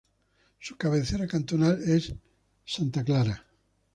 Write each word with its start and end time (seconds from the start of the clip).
Su 0.57 0.77
cabecera 0.77 1.27
cantonal 1.27 1.79
es 1.87 2.09
l 2.09 2.17
Santa 2.65 3.03
Clara. 3.03 3.45